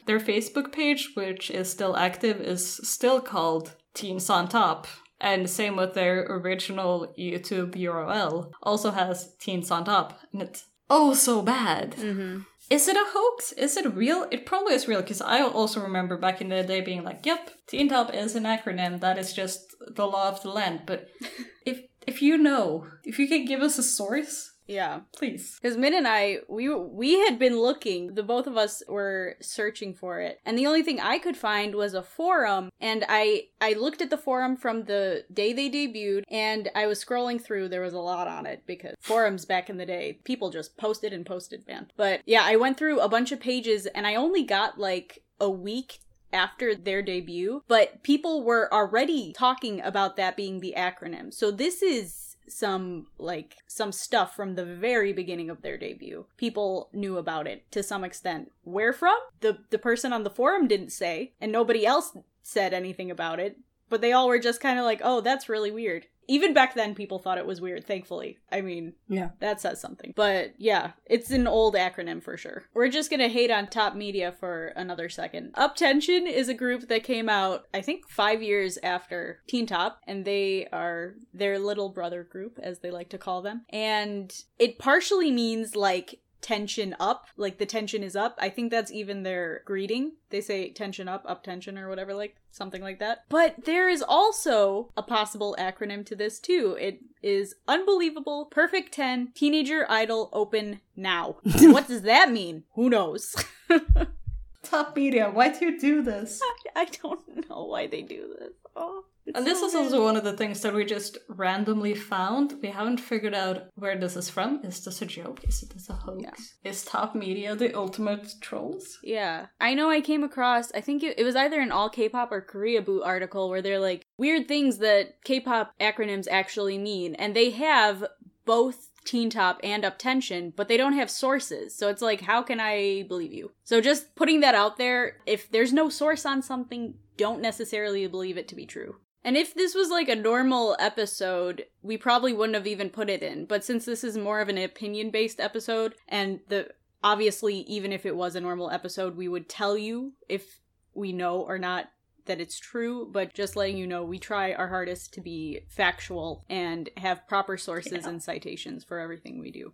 [0.07, 4.87] their Facebook page, which is still active, is still called Teens on Top.
[5.21, 10.19] And same with their original YouTube URL, also has Teens on Top.
[10.33, 11.93] And it's oh so bad.
[11.93, 12.41] Mm-hmm.
[12.73, 13.53] Is it a hoax?
[13.53, 14.27] Is it real?
[14.31, 17.51] It probably is real because I also remember back in the day being like, "Yep,
[17.67, 19.01] Teen Top is an acronym.
[19.01, 21.11] That is just the law of the land." But
[21.67, 25.01] if if you know, if you can give us a source, Yeah.
[25.17, 25.59] please.
[25.61, 28.15] Because Min and I, we we had been looking.
[28.15, 31.75] The both of us were searching for it, and the only thing I could find
[31.75, 32.71] was a forum.
[32.81, 37.05] And I I looked at the forum from the day they debuted, and I was
[37.05, 37.69] scrolling through.
[37.69, 41.13] There was a lot on it because forums back in the day, people just posted
[41.13, 41.91] and posted, man.
[41.97, 45.51] But yeah, I went through a bunch of pages, and I only got like a
[45.51, 45.99] week
[46.33, 51.33] after their debut, but people were already talking about that being the acronym.
[51.33, 56.27] So this is some like some stuff from the very beginning of their debut.
[56.37, 58.53] People knew about it to some extent.
[58.65, 59.19] Where from?
[59.41, 63.59] The the person on the forum didn't say, and nobody else said anything about it.
[63.93, 66.95] But they all were just kind of like, "Oh, that's really weird." Even back then,
[66.95, 67.85] people thought it was weird.
[67.85, 69.31] Thankfully, I mean, Yeah.
[69.41, 70.15] that says something.
[70.17, 72.65] But yeah, it's an old acronym for sure.
[72.73, 75.53] We're just gonna hate on top media for another second.
[75.59, 80.25] UP10TION is a group that came out, I think, five years after Teen Top, and
[80.25, 83.67] they are their little brother group, as they like to call them.
[83.69, 88.37] And it partially means like tension up, like the tension is up.
[88.39, 90.13] I think that's even their greeting.
[90.31, 93.25] They say tension up, up tension, or whatever, like something like that.
[93.29, 96.77] But there is also a possible acronym to this too.
[96.79, 101.37] It is unbelievable, perfect 10, teenager idol open now.
[101.61, 102.65] what does that mean?
[102.75, 103.35] Who knows?
[104.63, 106.41] Top media, why do you do this?
[106.75, 108.53] I don't know why they do this.
[108.75, 109.85] Oh, it's And this so is weird.
[109.87, 112.55] also one of the things that we just randomly found.
[112.63, 114.61] We haven't figured out where this is from.
[114.65, 115.41] Is this a joke?
[115.45, 116.23] Is this a hoax?
[116.23, 116.71] Yeah.
[116.71, 118.99] Is top media the ultimate trolls?
[119.03, 119.47] Yeah.
[119.61, 122.33] I know I came across, I think it, it was either an all K pop
[122.33, 127.15] or Koreaboo article where they're like weird things that K pop acronyms actually mean.
[127.15, 128.05] And they have
[128.45, 131.77] both Teen Top and UP10TION, but they don't have sources.
[131.77, 133.51] So it's like, how can I believe you?
[133.65, 138.37] So just putting that out there, if there's no source on something, don't necessarily believe
[138.37, 138.97] it to be true.
[139.25, 143.23] And if this was like a normal episode, we probably wouldn't have even put it
[143.23, 143.45] in.
[143.45, 146.71] But since this is more of an opinion based episode, and the
[147.05, 150.61] obviously, even if it was a normal episode, we would tell you if
[150.95, 151.91] we know or not
[152.27, 156.45] that it's true, but just letting you know we try our hardest to be factual
[156.49, 158.09] and have proper sources Yeah.
[158.09, 159.73] and citations for everything we do.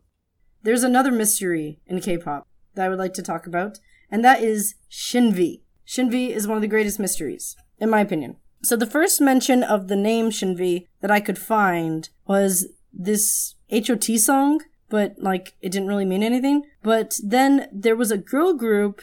[0.63, 3.79] There's another mystery in K-pop that I would like to talk about,
[4.11, 5.63] and that is Shinvi.
[5.87, 8.37] Shinvi is one of the greatest mysteries, in my opinion.
[8.63, 14.05] So the first mention of the name Shinvi that I could find was this HOT
[14.19, 16.63] song, but like it didn't really mean anything.
[16.83, 19.01] But then there was a girl group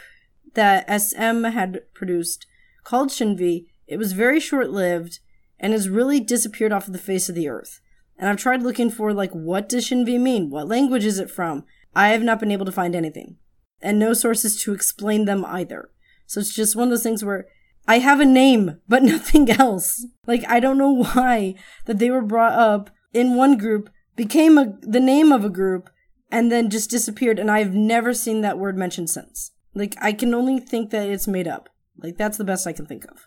[0.56, 2.46] that SM had produced
[2.84, 3.66] called Shinvi.
[3.88, 5.20] It was very short lived
[5.60, 7.80] and has really disappeared off of the face of the earth.
[8.18, 10.50] And I've tried looking for like what does Shinvi mean?
[10.50, 11.64] What language is it from?
[11.96, 13.38] I have not been able to find anything.
[13.82, 15.90] And no sources to explain them either.
[16.26, 17.48] So it's just one of those things where
[17.88, 20.06] I have a name, but nothing else.
[20.26, 24.74] Like I don't know why that they were brought up in one group, became a,
[24.82, 25.90] the name of a group,
[26.32, 29.52] and then just disappeared, and I've never seen that word mentioned since.
[29.74, 31.70] Like I can only think that it's made up.
[31.98, 33.26] Like that's the best I can think of.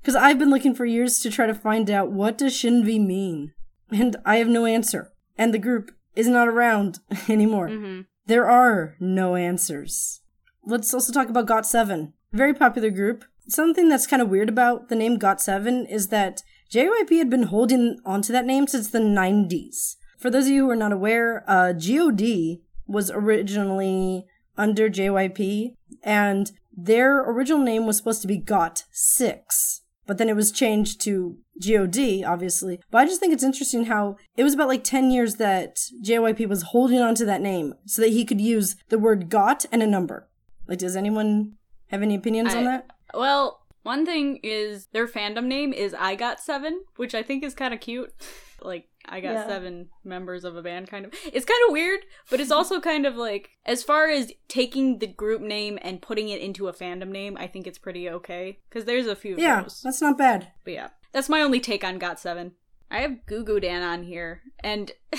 [0.00, 3.52] Because I've been looking for years to try to find out what does Shinvi mean,
[3.90, 5.12] and I have no answer.
[5.38, 7.68] And the group is not around anymore.
[7.68, 8.02] Mm-hmm.
[8.26, 10.20] There are no answers.
[10.64, 12.12] Let's also talk about GOT7.
[12.32, 13.24] Very popular group.
[13.48, 17.98] Something that's kind of weird about the name GOT7 is that JYP had been holding
[18.04, 19.96] onto that name since the 90s.
[20.18, 26.50] For those of you who are not aware, uh, GOD was originally under JYP, and
[26.76, 32.24] their original name was supposed to be GOT6, but then it was changed to GOD,
[32.24, 32.80] obviously.
[32.90, 36.48] But I just think it's interesting how it was about like 10 years that JYP
[36.48, 39.82] was holding on to that name so that he could use the word GOT and
[39.82, 40.28] a number.
[40.66, 41.52] Like, does anyone
[41.88, 42.90] have any opinions on that?
[43.14, 47.54] Well, one thing is their fandom name is I Got Seven, which I think is
[47.54, 48.12] kind of cute.
[48.62, 49.46] Like, I got Yeah.
[49.46, 51.12] seven members of a band, kind of.
[51.30, 55.06] It's kind of weird, but it's also kind of like, as far as taking the
[55.06, 58.58] group name and putting it into a fandom name, I think it's pretty okay.
[58.68, 59.82] Because there's a few of Yeah, those.
[59.84, 60.52] that's not bad.
[60.64, 62.52] But yeah, that's my only take on Got Seven.
[62.90, 64.90] I have gugudan on here, and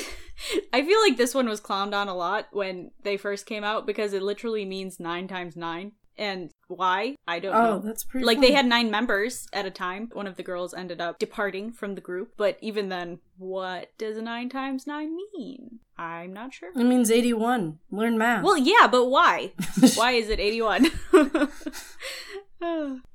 [0.74, 3.86] I feel like this one was clowned on a lot when they first came out
[3.86, 5.92] because it literally means nine times nine.
[6.18, 7.16] And why?
[7.28, 7.80] I don't Oh, know.
[7.80, 8.26] that's pretty.
[8.26, 10.10] Like they had nine members at a time.
[10.14, 14.18] One of the girls ended up departing from the group, but even then, what does
[14.22, 15.80] nine times nine mean?
[15.98, 16.70] I'm not sure.
[16.76, 17.80] It means eighty-one.
[17.92, 18.44] Learn math.
[18.44, 19.54] Well, yeah, but why?
[19.96, 20.92] why is it 81?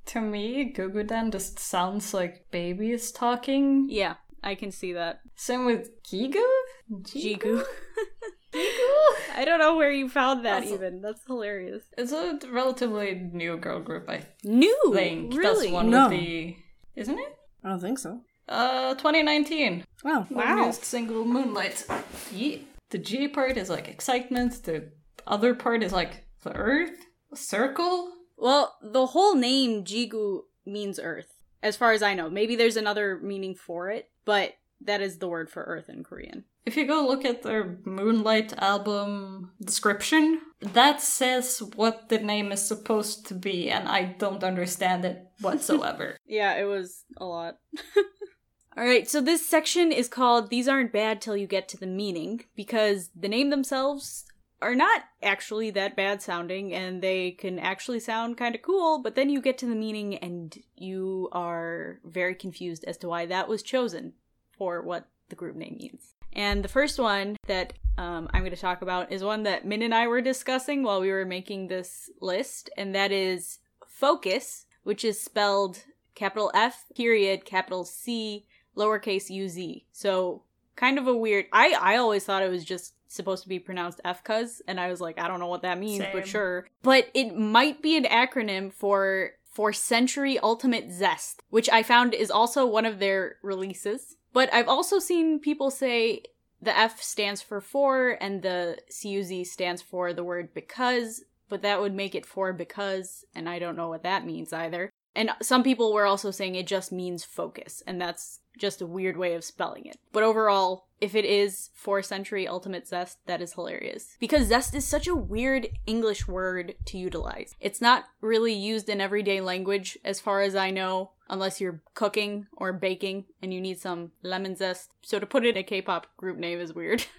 [0.07, 3.87] To me, Gugudan just sounds like babies talking.
[3.89, 5.21] yeah, I can see that.
[5.37, 6.43] Same with Gigu?
[6.91, 7.39] Jigu.
[7.41, 7.65] Gigu?
[8.55, 11.01] I don't know where you found that Also- even.
[11.01, 11.83] That's hilarious.
[11.97, 15.35] It's a relatively new girl group, I New, think.
[15.35, 15.67] really?
[15.67, 16.09] That's one No.
[16.09, 16.57] with the.
[16.97, 17.37] Isn't it?
[17.65, 18.21] I don't think so.
[18.49, 19.85] Uh, 2019.
[20.05, 20.27] Wow.
[20.31, 20.57] Wow.
[20.57, 21.87] newest single Moonlight.
[22.33, 22.59] Yeah.
[22.91, 24.93] The G part is like excitement, the
[25.27, 26.99] other part is like the earth,
[27.33, 28.13] a circle.
[28.37, 32.29] Well, the whole name Jigu means earth, as far as I know.
[32.29, 34.53] Maybe there's another meaning for it, but
[34.85, 36.45] that is the word for earth in Korean.
[36.65, 42.67] If you go look at their Moonlight album description, that says what the name is
[42.67, 46.17] supposed to be, and I don't understand it whatsoever.
[46.27, 47.59] Yeah, it was a lot.
[48.77, 51.87] All right, so this section is called These Aren't Bad Till You Get to the
[51.87, 54.25] Meaning because the name themselves
[54.63, 59.15] are not actually that bad sounding and they can actually sound kind of cool, but
[59.15, 63.49] then you get to the meaning and you are very confused as to why that
[63.49, 64.15] was chosen
[64.57, 66.15] for what the group name means.
[66.33, 69.83] And the first one that um, I'm going to talk about is one that Min
[69.83, 75.05] and I were discussing while we were making this list, and that is Focus, which
[75.05, 75.85] is spelled
[76.15, 79.85] capital F period capital C lowercase u z.
[79.93, 80.43] So
[80.77, 81.47] kind of a weird.
[81.53, 84.89] I I always thought it was just supposed to be pronounced F cuz and I
[84.89, 86.67] was like I don't know what that means, but sure.
[86.83, 92.31] But it might be an acronym for for Century Ultimate Zest, which I found is
[92.31, 94.17] also one of their releases.
[94.33, 96.23] But I've also seen people say
[96.61, 101.81] the F stands for for and the CUZ stands for the word because, but that
[101.81, 104.91] would make it for because, and I don't know what that means either.
[105.15, 109.17] And some people were also saying it just means focus, and that's just a weird
[109.17, 109.97] way of spelling it.
[110.13, 114.17] But overall, if it is for century ultimate zest, that is hilarious.
[114.21, 117.55] Because zest is such a weird English word to utilize.
[117.61, 122.47] It's not really used in everyday language, as far as I know, unless you're cooking
[122.57, 124.91] or baking and you need some lemon zest.
[125.03, 127.05] So to put it in a K pop group name is weird.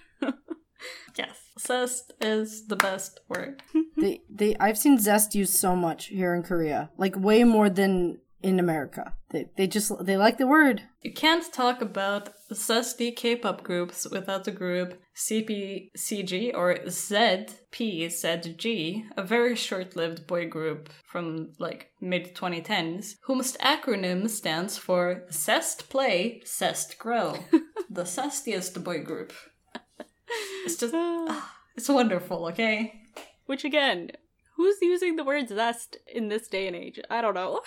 [1.17, 1.38] yes.
[1.60, 3.62] Zest is the best word.
[3.98, 8.19] they they I've seen zest used so much here in Korea, like way more than
[8.41, 9.13] in America.
[9.30, 10.82] They they just they like the word.
[11.02, 19.56] You can't talk about zesty K-pop groups without the group CPCG or ZPZG, a very
[19.56, 27.38] short-lived boy group from like mid 2010s, whose acronym stands for Zest Play, Zest Grow,
[27.89, 29.34] the zestiest boy group.
[30.65, 32.46] It's just, ah, it's wonderful.
[32.48, 33.02] Okay.
[33.46, 34.12] Which again,
[34.56, 37.00] who's using the word zest in this day and age?
[37.10, 37.62] I don't know.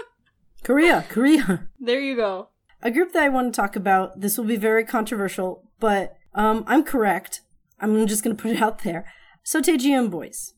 [0.64, 1.68] Korea, Korea.
[1.78, 2.48] there you go.
[2.82, 4.20] A group that I want to talk about.
[4.20, 7.42] This will be very controversial, but um, I'm correct.
[7.78, 9.12] I'm just gonna put it out there.
[9.44, 10.54] Seo Taiji and Boys.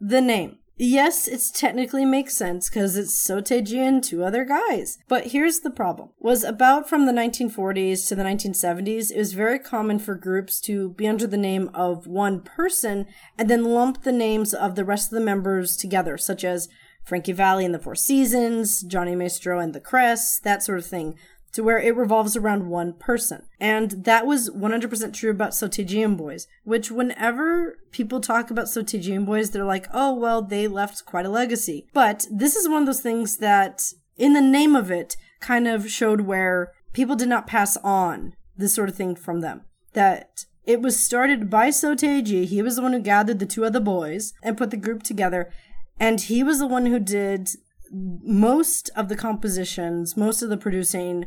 [0.00, 0.59] The name.
[0.82, 4.96] Yes, it's technically makes sense because it's Seo Taiji and two other guys.
[5.08, 6.08] But here's the problem.
[6.18, 10.88] Was about from the 1940s to the 1970s, it was very common for groups to
[10.92, 13.04] be under the name of one person
[13.36, 16.70] and then lump the names of the rest of the members together, such as
[17.04, 21.14] Frankie Valli and the Four Seasons, Johnny Maestro and the Crest, that sort of thing,
[21.52, 23.42] to where it revolves around one person.
[23.58, 28.66] And that was 100% true about Seo Taiji and Boys, which whenever people talk about
[28.66, 31.86] Seo Taiji and Boys, they're like, oh, well, they left quite a legacy.
[31.92, 35.90] But this is one of those things that, in the name of it, kind of
[35.90, 39.62] showed where people did not pass on this sort of thing from them.
[39.94, 42.44] That it was started by Seo Taiji.
[42.44, 45.50] He was the one who gathered the two other boys and put the group together.
[45.98, 47.50] And he was the one who did
[47.92, 51.26] most of the compositions, most of the producing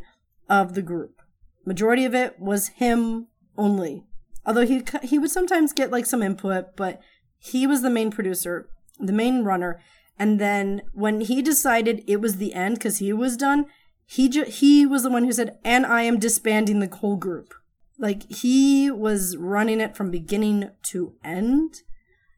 [0.50, 1.22] of the group.
[1.66, 4.04] Majority of it was him only.
[4.46, 7.00] Although he he would sometimes get like some input, but
[7.40, 8.68] he was the main producer,
[9.00, 9.80] the main runner.
[10.20, 13.66] And then when he decided it was the end because he was done,
[14.06, 17.54] he ju- he was the one who said, "And I am disbanding the whole group."
[17.98, 21.82] Like he was running it from beginning to end.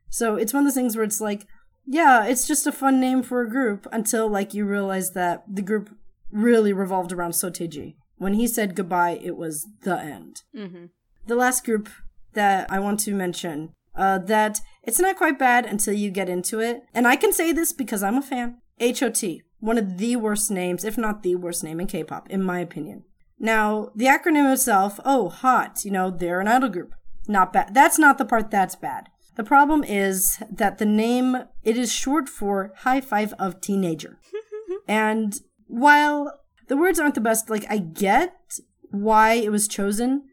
[0.09, 1.47] So it's one of those things where it's like
[1.87, 5.61] yeah, it's just a fun name for a group until like you realize that the
[5.61, 5.95] group
[6.31, 7.95] really revolved around Seo Taiji.
[8.17, 10.43] When he said goodbye, it was the end.
[10.55, 10.85] Mm-hmm.
[11.27, 11.89] The last group
[12.33, 16.59] that I want to mention, uh, that it's not quite bad until you get into
[16.59, 18.57] it, and I can say this because I'm a fan.
[18.79, 19.23] HOT,
[19.59, 23.03] one of the worst names, if not the worst name in K-pop, in my opinion.
[23.39, 26.93] Now, the acronym itself, oh, hot, you know, they're an idol group.
[27.27, 27.73] Not bad.
[27.73, 29.09] That's not the part that's bad.
[29.35, 34.19] The problem is that the name, it is short for High Five of Teenager.
[34.87, 35.33] and
[35.67, 38.59] while the words aren't the best, like, I get
[38.91, 40.23] why it was chosen,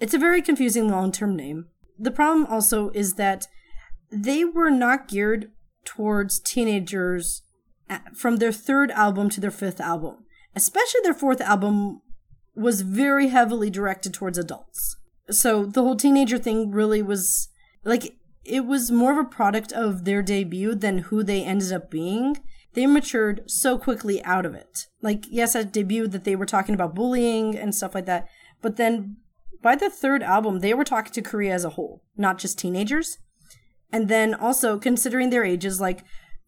[0.00, 1.66] it's a very confusing long term name.
[1.98, 3.46] The problem also is that
[4.10, 5.50] they were not geared
[5.84, 7.42] towards teenagers
[7.88, 10.24] uh, from their third album to their fifth album.
[10.54, 12.02] Especially their fourth album
[12.54, 14.96] was very heavily directed towards adults.
[15.30, 17.48] So the whole teenager thing really was
[17.84, 21.90] like it was more of a product of their debut than who they ended up
[21.90, 22.36] being.
[22.74, 24.86] They matured so quickly out of it.
[25.02, 28.28] Like, yes, at debut that they were talking about bullying and stuff like that,
[28.62, 29.16] but then
[29.62, 33.18] by the third album, they were talking to Korea as a whole, not just teenagers.
[33.92, 36.04] And then also considering their ages, like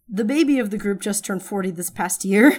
[0.08, 2.58] the baby of the group just turned 40 this past year.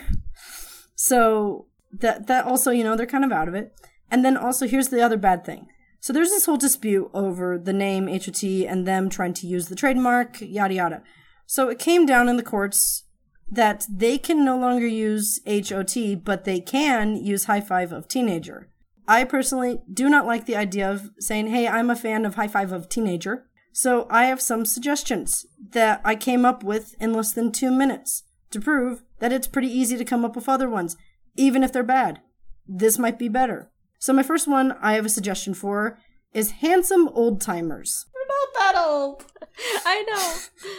[0.96, 3.74] so that that also, you know, they're kind of out of it.
[4.10, 5.68] And then also here's the other bad thing.
[6.00, 9.76] So there's this whole dispute over the name HOT and them trying to use the
[9.76, 11.04] trademark, yada yada.
[11.48, 13.05] So it came down in the courts
[13.50, 18.70] that they can no longer use HOT, but they can use High Five of Teenager.
[19.08, 22.48] I personally do not like the idea of saying, hey, I'm a fan of High
[22.48, 23.46] Five of Teenager.
[23.72, 28.24] So I have some suggestions that I came up with in less than two minutes
[28.52, 30.96] to prove that it's pretty easy to come up with other ones,
[31.36, 32.22] even if they're bad.
[32.68, 33.70] This might be better.
[34.00, 36.00] So my first one I have a suggestion for
[36.34, 38.06] is handsome old timers.
[38.36, 39.26] We're not that old.
[39.86, 40.72] I know.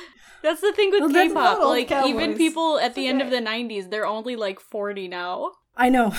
[0.43, 1.35] That's the thing with Well, K-pop.
[1.35, 5.09] not old Like even people at the end of the '90s, they're only like 40
[5.09, 5.53] now.
[5.77, 6.13] I know.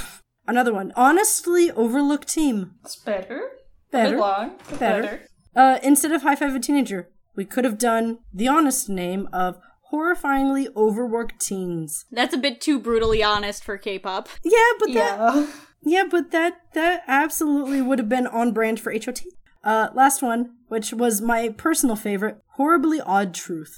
[0.47, 0.91] Another one.
[0.95, 2.71] Honestly overlooked team.
[2.83, 3.49] It's better.
[3.91, 4.11] Better.
[4.11, 4.55] Bit long.
[4.69, 5.01] but Better.
[5.01, 5.27] better.
[5.55, 9.57] Uh, instead of High Five a Teenager, we could have done the honest name of
[9.91, 12.05] Horrifyingly Overworked Teens.
[12.11, 14.27] That's a bit too brutally honest for K-pop.
[14.43, 15.47] Yeah, but that Yeah.
[15.83, 19.21] Yeah, but that that absolutely would have been on brand for HOT.
[19.67, 23.77] Uh, last one, which was my personal favorite, horribly odd truth.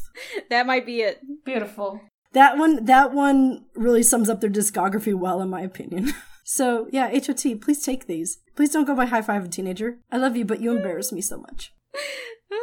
[0.51, 1.19] That might be it.
[1.43, 1.99] Beautiful.
[2.33, 6.13] That one, that one really sums up their discography well, in my opinion.
[6.45, 8.37] so yeah, HOT, please take these.
[8.55, 9.97] Please don't go by High Five a Teenager.
[10.11, 11.73] I love you, but you embarrass me so much.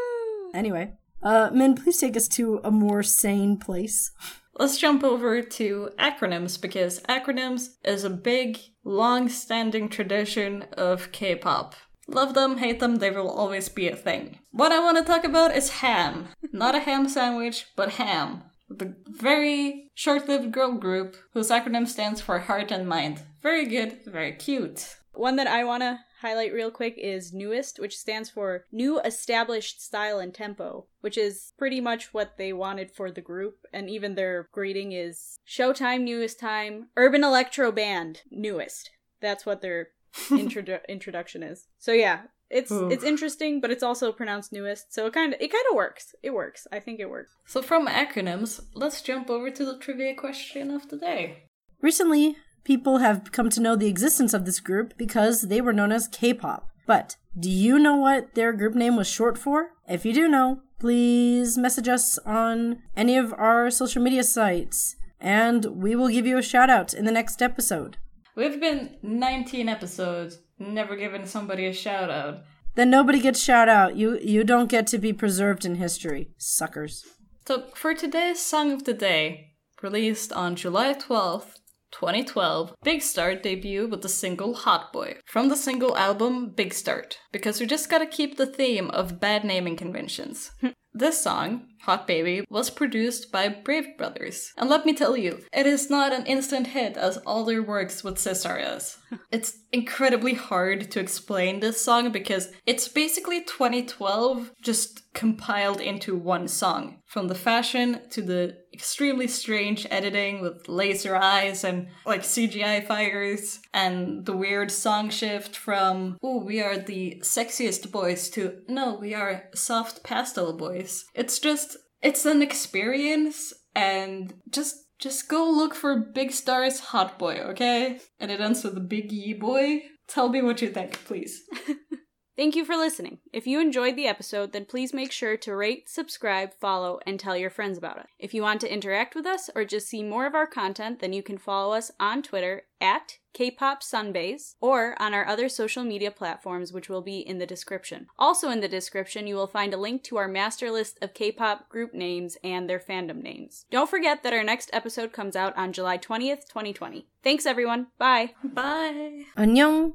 [0.54, 4.10] Anyway, uh, Min, please take us to a more sane place.
[4.54, 11.34] Let's jump over to acronyms because acronyms is a big, long standing tradition of K
[11.34, 11.74] pop.
[12.08, 14.38] Love them, hate them, they will always be a thing.
[14.50, 16.28] What I want to talk about is ham.
[16.52, 18.44] Not a ham sandwich, but ham.
[18.68, 23.22] The very short lived girl group whose acronym stands for Heart and Mind.
[23.42, 24.96] Very good, very cute.
[25.12, 29.80] One that I want to highlight real quick is NU'EST, which stands for New Established
[29.80, 33.58] Style and Tempo, which is pretty much what they wanted for the group.
[33.72, 38.90] And even their greeting is Showtime NU'EST Time, Urban Electro Band NU'EST.
[39.20, 39.88] That's what their
[40.28, 41.66] introdu- introduction is.
[41.78, 42.92] So yeah, it's Oof.
[42.92, 44.86] it's interesting, but it's also pronounced NU'EST.
[44.90, 46.14] So it kind of it kind of works.
[46.22, 46.66] It works.
[46.72, 47.32] I think it works.
[47.46, 51.44] So, from acronyms, let's jump over to the trivia question of the day.
[51.82, 55.92] Recently, people have come to know the existence of this group because they were known
[55.92, 56.68] as K-pop.
[56.86, 59.70] But do you know what their group name was short for?
[59.88, 65.64] If you do know, please message us on any of our social media sites and
[65.66, 67.96] we will give you a shout out in the next episode.
[68.36, 72.42] We've been 19 episodes, never given somebody a shout out.
[72.74, 73.96] Then nobody gets shout out.
[73.96, 77.02] You you don't get to be preserved in history, suckers.
[77.46, 81.60] So, for today's song of the day, released on July 12th,
[81.92, 87.04] 2012, Big Star debuted with the single Hot Boy from the single album Big Star,
[87.32, 90.50] because we just gotta keep the theme of bad naming conventions.
[90.98, 94.54] This song, Hot Baby, was produced by Brave Brothers.
[94.56, 98.02] And let me tell you, it is not an instant hit as all their works
[98.02, 98.96] with Sistar is.
[99.30, 106.48] it's incredibly hard to explain this song because it's basically 2012 just compiled into one
[106.48, 107.02] song.
[107.04, 113.58] From the fashion to the extremely strange editing with laser eyes and like CGI fires,
[113.72, 119.14] and the weird song shift from, oh, we are the sexiest boys to, no, we
[119.14, 121.06] are soft pastel boys.
[121.14, 127.34] It's just, it's an experience and just just go look for Big Star's Hot Boy,
[127.50, 128.00] okay?
[128.18, 129.82] And it ends with a big E boy.
[130.08, 131.42] Tell me what you think, please.
[132.36, 133.18] Thank you for listening.
[133.32, 137.34] If you enjoyed the episode, then please make sure to rate, subscribe, follow, and tell
[137.34, 138.06] your friends about it.
[138.18, 141.14] If you want to interact with us or just see more of our content, then
[141.14, 146.10] you can follow us on Twitter at Kpop Sunbays or on our other social media
[146.10, 148.06] platforms, which will be in the description.
[148.18, 151.70] Also, in the description, you will find a link to our master list of K-pop
[151.70, 153.64] group names and their fandom names.
[153.70, 157.06] Don't forget that our next episode comes out on July 20th, 2020.
[157.22, 157.86] Thanks, everyone.
[157.96, 158.34] Bye.
[158.44, 159.24] Bye.
[159.36, 159.94] 안녕.